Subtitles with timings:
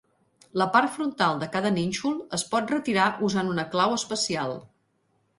[0.59, 4.55] La part frontal de cada nínxol es pot retirar usant una clau especial.